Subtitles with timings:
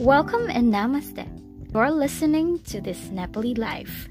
[0.00, 1.26] Welcome and namaste.
[1.74, 4.08] You're listening to this Nepali life.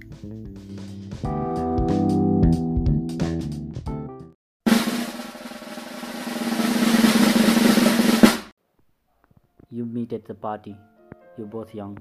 [9.72, 10.78] You meet at the party.
[11.40, 11.98] You're both young,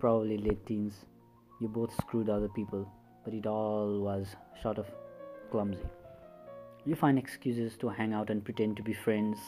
[0.00, 0.94] probably late teens.
[1.60, 2.90] You both screwed other people,
[3.24, 4.86] but it all was sort of
[5.52, 5.86] clumsy.
[6.84, 9.38] You find excuses to hang out and pretend to be friends.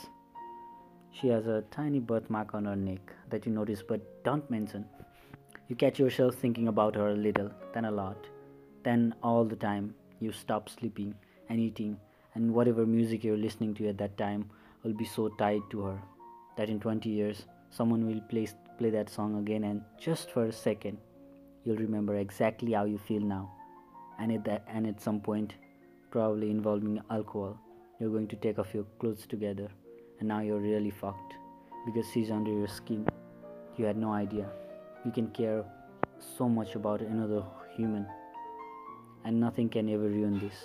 [1.13, 4.87] She has a tiny birthmark on her neck that you notice but don't mention.
[5.69, 8.27] You catch yourself thinking about her a little, then a lot,
[8.83, 9.95] then all the time.
[10.21, 11.15] You stop sleeping
[11.49, 11.99] and eating,
[12.35, 14.49] and whatever music you're listening to at that time
[14.83, 16.03] will be so tied to her
[16.57, 18.49] that in 20 years someone will play,
[18.79, 20.99] play that song again, and just for a second,
[21.65, 23.51] you'll remember exactly how you feel now.
[24.19, 25.55] And at, that, and at some point,
[26.11, 27.59] probably involving alcohol,
[27.99, 29.69] you're going to take off your clothes together,
[30.23, 31.35] and now you're really fucked
[31.85, 33.07] because she's under your skin.
[33.77, 34.49] You had no idea.
[35.05, 35.65] You can care
[36.37, 37.43] so much about another
[37.77, 38.07] human,
[39.25, 40.61] and nothing can ever ruin this.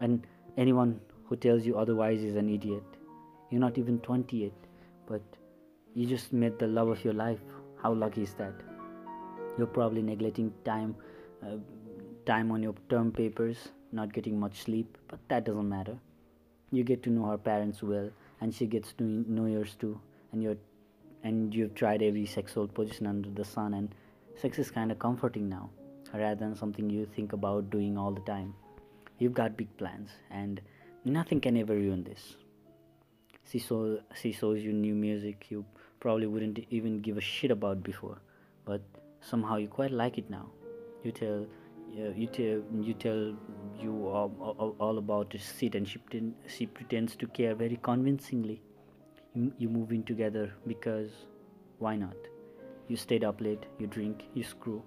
[0.00, 2.82] And anyone who tells you otherwise is an idiot.
[3.50, 4.66] You're not even 20 yet,
[5.06, 5.22] but
[5.94, 7.38] you just met the love of your life.
[7.80, 8.54] How lucky is that?
[9.56, 10.96] You're probably neglecting time,
[11.44, 11.58] uh,
[12.26, 15.96] time on your term papers, not getting much sleep, but that doesn't matter.
[16.72, 18.10] You get to know her parents well,
[18.40, 20.00] and she gets to know yours too.
[20.32, 20.56] And you're,
[21.22, 23.94] and you've tried every sexual position under the sun, and
[24.40, 25.70] sex is kind of comforting now,
[26.14, 28.54] rather than something you think about doing all the time.
[29.18, 30.60] You've got big plans, and
[31.04, 32.36] nothing can ever ruin this.
[33.50, 35.64] She saw she shows you new music you
[35.98, 38.18] probably wouldn't even give a shit about before,
[38.64, 38.80] but
[39.20, 40.46] somehow you quite like it now.
[41.04, 41.46] You tell
[41.98, 43.34] uh, you tell you tell
[43.80, 48.60] you all, all, about it sit and she pretend, she pretends to care very convincingly.
[49.34, 51.10] You, you move in together because
[51.78, 52.16] why not?
[52.88, 54.82] You stayed up late, you drink, you screw.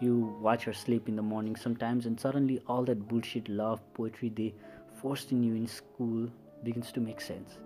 [0.00, 4.32] You watch her sleep in the morning sometimes, and suddenly all that bullshit love poetry
[4.34, 4.54] they
[5.00, 6.28] forced in you in school
[6.64, 7.58] begins to make sense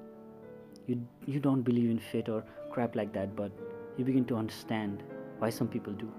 [0.87, 3.51] you you don't believe in fate or crap like that but
[3.97, 5.03] you begin to understand
[5.39, 6.11] why some people do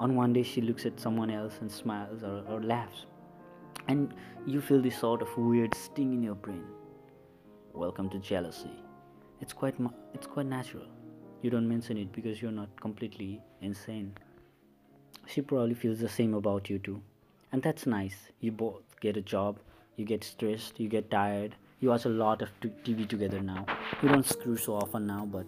[0.00, 3.06] on one day she looks at someone else and smiles or, or laughs.
[3.88, 4.14] And
[4.46, 6.64] you feel this sort of weird sting in your brain.
[7.72, 8.70] Welcome to jealousy.
[9.40, 9.74] It's quite
[10.14, 10.86] it's quite natural.
[11.42, 14.16] You don't mention it because you're not completely insane.
[15.26, 17.02] She probably feels the same about you too.
[17.52, 18.16] And that's nice.
[18.40, 19.58] You both get a job.
[19.96, 20.80] You get stressed.
[20.80, 21.54] You get tired.
[21.80, 23.66] You watch a lot of TV together now.
[24.02, 25.46] You don't screw so often now, but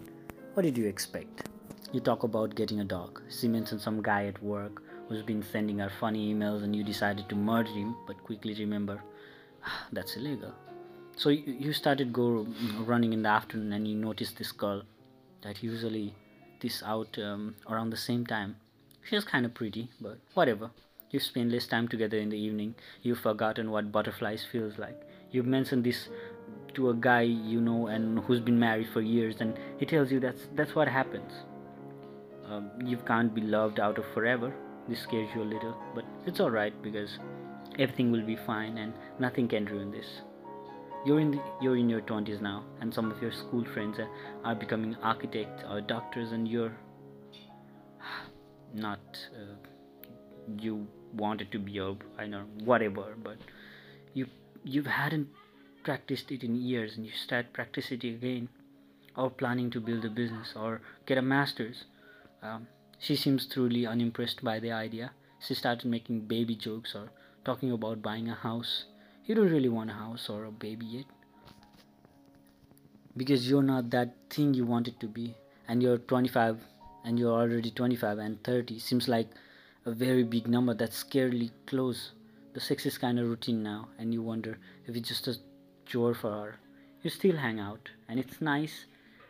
[0.53, 1.49] what did you expect?
[1.93, 3.21] You talk about getting a dog.
[3.29, 7.29] She mentioned some guy at work who's been sending her funny emails, and you decided
[7.29, 9.01] to murder him, but quickly remember
[9.65, 10.53] ah, that's illegal.
[11.15, 12.45] So you started go
[12.79, 14.83] running in the afternoon, and you noticed this girl
[15.41, 16.13] that usually
[16.59, 18.57] this out um, around the same time.
[19.09, 20.71] She's kind of pretty, but whatever.
[21.09, 22.75] You spend less time together in the evening.
[23.01, 26.09] You've forgotten what butterflies feels like You've mentioned this
[26.73, 30.19] to a guy you know and who's been married for years and he tells you
[30.19, 31.31] that's that's what happens
[32.49, 34.53] um, you can't be loved out of forever.
[34.87, 37.19] This scares you a little but it's all right because
[37.77, 40.07] everything will be fine and nothing can ruin this.
[41.05, 43.97] You're in the, you're in your 20s now and some of your school friends
[44.43, 46.75] are, becoming architects or doctors and you're
[48.73, 48.99] not
[49.35, 49.55] uh,
[50.59, 53.37] you wanted to be a I know whatever but
[54.13, 54.27] you
[54.63, 55.29] you hadn't
[55.83, 58.49] practiced it in years and you start practicing it again
[59.15, 61.85] or planning to build a business or get a master's
[62.41, 62.67] um,
[62.99, 65.11] she seems truly unimpressed by the idea.
[65.39, 67.11] She started making baby jokes or
[67.45, 68.85] talking about buying a house.
[69.25, 71.05] You don't really want a house or a baby yet.
[73.15, 75.35] Because you're not that thing you wanted to be.
[75.67, 76.59] And you're 25
[77.03, 79.29] and you're already 25 and 30 seems like
[79.85, 82.11] a very big number that's scarily close.
[82.53, 85.37] The sex is kind of routine now, and you wonder if it's just a
[85.85, 86.55] chore for her.
[87.01, 88.85] You still hang out, and it's nice,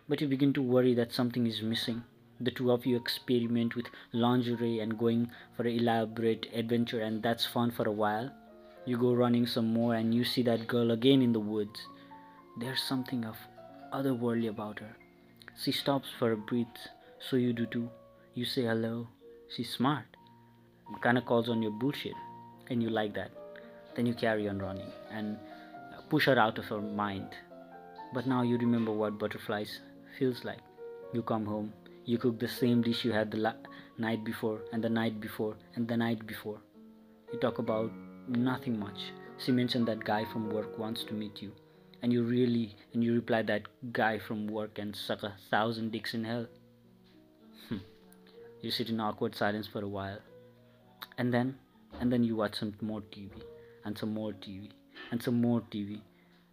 [0.09, 2.03] but you begin to worry that something is missing.
[2.39, 7.45] The two of you experiment with lingerie and going for an elaborate adventure, and that's
[7.45, 8.31] fun for a while.
[8.85, 11.79] You go running some more, and you see that girl again in the woods.
[12.59, 13.35] There's something of
[13.93, 14.95] otherworldly about her.
[15.55, 16.87] She stops for a breath,
[17.19, 17.89] so you do too.
[18.33, 19.07] You say hello.
[19.49, 20.05] She's smart.
[21.01, 22.13] Kinda calls on your bullshit
[22.69, 23.31] and you like that
[23.95, 25.37] then you carry on running and
[26.09, 27.27] push her out of her mind
[28.13, 29.79] but now you remember what butterflies
[30.17, 30.59] feels like
[31.13, 31.73] you come home
[32.07, 33.63] you cook the same dish you had the la-
[34.05, 36.59] night before and the night before and the night before
[37.31, 37.91] you talk about
[38.49, 39.07] nothing much
[39.45, 41.51] she mentioned that guy from work wants to meet you
[42.01, 43.67] and you really and you reply that
[44.01, 46.47] guy from work and suck a thousand dicks in hell
[47.69, 47.77] Hmm.
[48.61, 50.19] You sit in awkward silence for a while.
[51.17, 51.57] And then,
[51.99, 53.31] and then you watch some more TV,
[53.85, 54.69] and some more TV,
[55.11, 56.01] and some more TV.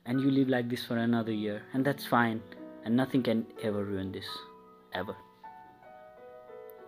[0.06, 2.42] And you live like this for another year, and that's fine.
[2.84, 4.26] And nothing can ever ruin this.
[4.92, 5.16] Ever.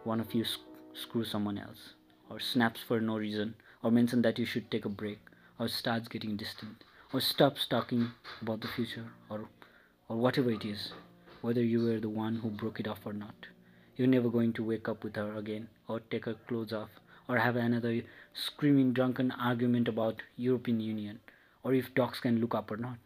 [0.07, 0.61] One of you sc-
[0.95, 1.95] screw someone else,
[2.31, 5.19] or snaps for no reason, or mentions that you should take a break,
[5.59, 9.49] or starts getting distant, or stops talking about the future, or,
[10.09, 10.93] or whatever it is,
[11.41, 13.49] whether you were the one who broke it off or not.
[13.97, 16.91] You're never going to wake up with her again, or take her clothes off,
[17.29, 18.03] or have another
[18.33, 21.19] screaming drunken argument about European Union,
[21.65, 22.99] or if dogs can look up or not.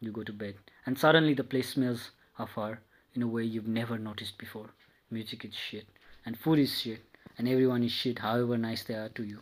[0.00, 0.56] You go to bed,
[0.86, 2.80] and suddenly the place smells of her
[3.14, 4.70] in a way you've never noticed before.
[5.08, 5.86] Music is shit,
[6.26, 7.00] and food is shit,
[7.38, 9.38] and everyone is shit, however nice they are to you.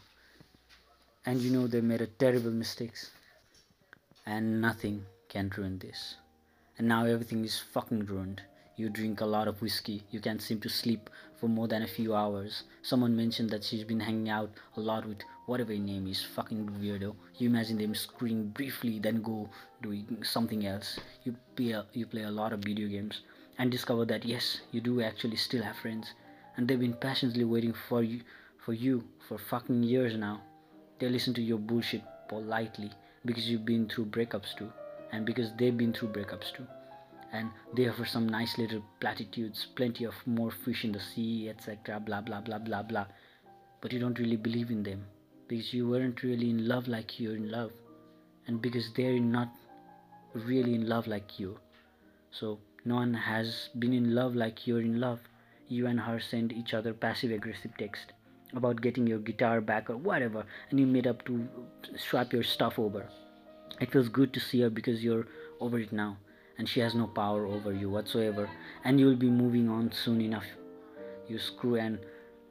[1.25, 3.11] And you know they made a terrible mistakes,
[4.27, 6.17] and nothing can ruin this.
[6.77, 8.43] And now everything is fucking ruined.
[8.77, 10.03] You drink a lot of whiskey.
[10.11, 12.65] You can't seem to sleep for more than a few hours.
[12.83, 16.69] Someone mentioned that she's been hanging out a lot with whatever her name is, fucking
[16.83, 17.15] weirdo.
[17.39, 19.49] You imagine them screaming briefly, then go
[19.81, 20.99] doing something else.
[21.23, 23.23] You play a, you play a lot of video games
[23.59, 26.13] and discover that yes, you do actually still have friends,
[26.57, 28.21] and they've been patiently waiting for you
[28.65, 30.43] for you for fucking years now.
[30.99, 32.91] They listen to your bullshit politely
[33.25, 34.73] because you've been through breakups too,
[35.13, 36.67] and because they've been through breakups too
[37.35, 41.99] and they offer some nice little platitudes, plenty of more fish in the sea, etc.
[41.99, 43.07] Blah blah blah blah blah.
[43.81, 45.05] But you don't really believe in them
[45.49, 47.73] because you weren't really in love like you're in love,
[48.47, 49.49] and because they're not
[50.33, 51.59] really in love like you.
[52.31, 55.21] So no one has been in love like you're in love.
[55.75, 58.13] You and her send each other passive aggressive text
[58.55, 61.49] about getting your guitar back or whatever, and you made up to
[61.97, 63.09] swap your stuff over.
[63.81, 65.27] It feels good to see her because you're
[65.61, 66.19] over it now
[66.59, 68.49] and she has no power over you whatsoever
[68.85, 70.47] and you will be moving on soon enough.
[71.29, 71.99] You screw and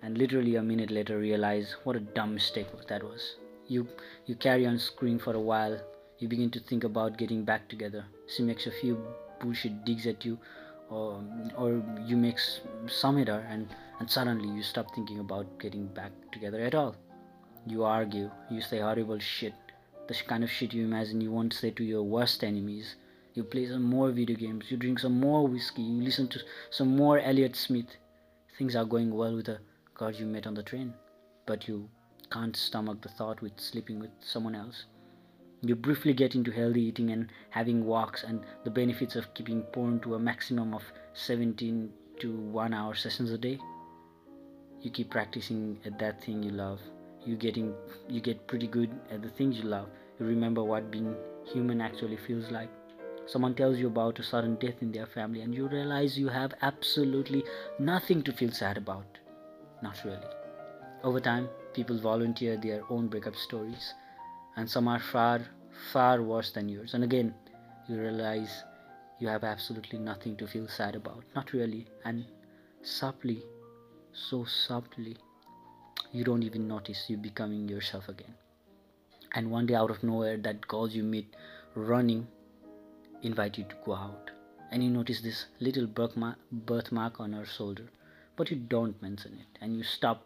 [0.02, 3.38] and literally a minute later realize what a dumb mistake that was.
[3.68, 3.88] You
[4.25, 5.80] you carry on screwing for a while.
[6.20, 8.06] You begin to think about getting back together.
[8.28, 8.98] She makes a few
[9.40, 10.38] bullshit digs at you
[11.00, 11.24] or
[11.57, 11.69] or
[12.12, 12.40] you make
[12.88, 13.68] some her and
[14.00, 16.95] and suddenly you stop thinking about getting back together at all
[17.74, 19.54] you argue you say horrible shit
[20.07, 22.95] the kind of shit you imagine you won't say to your worst enemies
[23.36, 26.96] you play some more video games, you drink some more whiskey, you listen to some
[26.96, 27.98] more Elliott Smith.
[28.57, 29.60] Things are going well with the
[29.96, 30.94] girl you met on the train,
[31.48, 31.89] but you
[32.31, 34.86] can't stomach the thought with sleeping with someone else.
[35.65, 40.01] You briefly get into healthy eating and having walks and the benefits of keeping porn
[40.01, 40.83] to a maximum of
[41.13, 41.89] 17
[42.19, 43.57] to 1 hour sessions a day.
[44.81, 46.81] You keep practicing at that thing you love.
[47.25, 47.74] You getting
[48.10, 49.88] you get pretty good at the things you love.
[50.19, 51.15] You remember what being
[51.45, 52.69] human actually feels like
[53.25, 56.54] someone tells you about a sudden death in their family and you realize you have
[56.62, 57.42] absolutely
[57.80, 59.19] nothing to feel sad about.
[59.81, 60.33] Not really.
[61.06, 63.94] Over time, people volunteer their own breakup stories,
[64.55, 65.41] and some are far,
[65.91, 66.94] far worse than yours.
[66.94, 67.33] And again,
[67.88, 68.63] you realize
[69.19, 71.23] you have absolutely nothing to feel sad about.
[71.35, 71.88] Not really.
[72.05, 72.25] And
[72.81, 73.44] subtly,
[74.13, 75.17] so subtly,
[76.11, 78.35] you don't even notice you becoming yourself again.
[79.33, 81.33] And one day, out of nowhere, that girl you meet
[81.75, 82.27] running
[83.23, 84.31] invite you to go out
[84.71, 87.89] and you notice this little birthmark on her shoulder
[88.36, 90.25] but you don't mention it and you stop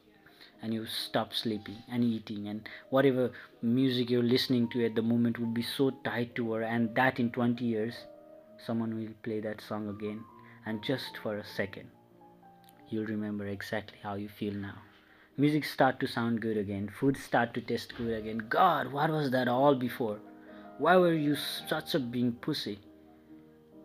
[0.61, 5.39] and you stop sleeping and eating and whatever music you're listening to at the moment
[5.39, 7.93] would be so tied to her and that in 20 years
[8.65, 10.23] someone will play that song again.
[10.65, 11.89] And just for a second
[12.89, 14.75] you'll remember exactly how you feel now.
[15.37, 16.89] Music start to sound good again.
[16.99, 18.39] Food start to taste good again.
[18.49, 20.19] God what was that all before?
[20.79, 22.79] Why were you such a being pussy?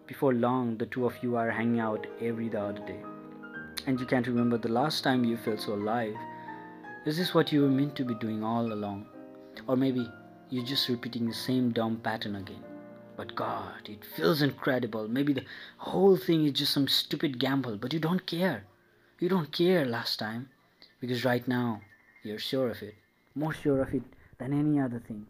[0.07, 3.01] Before long, the two of you are hanging out every the other day.
[3.87, 6.15] And you can't remember the last time you felt so alive.
[7.05, 9.07] Is this what you were meant to be doing all along?
[9.67, 10.09] Or maybe
[10.51, 12.63] you're just repeating the same dumb pattern again.
[13.17, 15.09] But God, it feels incredible.
[15.09, 15.45] Maybe the
[15.79, 18.65] whole thing is just some stupid gamble, but you don't care.
[19.19, 20.49] You don't care last time.
[21.01, 21.81] Because right now,
[22.23, 22.95] you're sure of it.
[23.35, 24.05] More sure of it
[24.39, 25.27] than any other thing.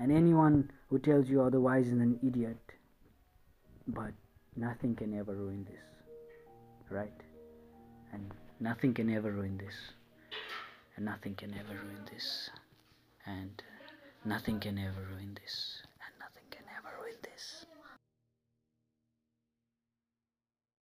[0.00, 2.58] And anyone who tells you otherwise is an idiot.
[3.86, 4.14] But
[4.56, 5.80] nothing can ever ruin this,
[6.90, 7.22] right?
[8.12, 9.74] And nothing can ever ruin this.
[11.00, 12.50] Nothing can ever ruin this.
[13.26, 15.82] And uh, nothing can ever ruin this.